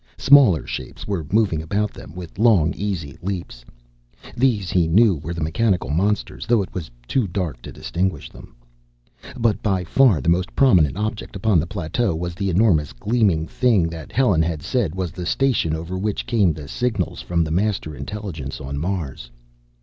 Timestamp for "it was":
6.63-6.89